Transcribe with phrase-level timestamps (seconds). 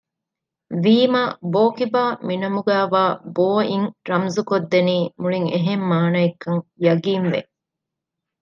[0.83, 1.21] ވީމާ
[1.53, 3.03] ބޯކިބާ މިނަމުގައިވާ
[3.35, 7.41] ބޯ އިން ރަމުޒުކޮށްދެނީ މުޅިން އެހެން މާނައެއްކަން ޔަޤީން ވެ